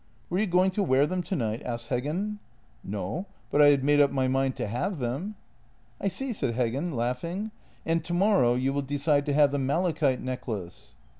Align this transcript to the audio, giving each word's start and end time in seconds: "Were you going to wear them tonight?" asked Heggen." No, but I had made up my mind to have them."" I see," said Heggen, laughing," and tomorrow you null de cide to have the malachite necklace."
"Were 0.31 0.39
you 0.39 0.47
going 0.47 0.71
to 0.71 0.81
wear 0.81 1.05
them 1.05 1.21
tonight?" 1.21 1.61
asked 1.63 1.91
Heggen." 1.91 2.39
No, 2.83 3.27
but 3.51 3.61
I 3.61 3.67
had 3.67 3.83
made 3.83 4.01
up 4.01 4.09
my 4.11 4.27
mind 4.27 4.55
to 4.55 4.65
have 4.65 4.97
them."" 4.97 5.35
I 6.01 6.07
see," 6.07 6.33
said 6.33 6.55
Heggen, 6.55 6.91
laughing," 6.95 7.51
and 7.85 8.03
tomorrow 8.03 8.55
you 8.55 8.73
null 8.73 8.81
de 8.81 8.97
cide 8.97 9.27
to 9.27 9.33
have 9.33 9.51
the 9.51 9.59
malachite 9.59 10.19
necklace." 10.23 10.95